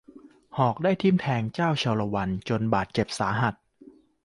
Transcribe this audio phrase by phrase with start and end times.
[0.57, 3.53] หอกได้ทิ่มแทงเจ้าชาละวันจนบาดเจ็บสาหัส